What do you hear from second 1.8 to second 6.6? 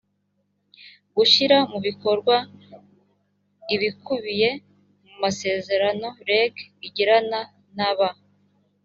bikorwa ibikubiye mu masezerano reg